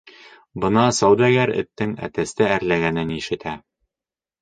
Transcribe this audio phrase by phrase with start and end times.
[0.63, 3.59] Бына сауҙагәр эттең әтәсте әрләгәнен ишетә: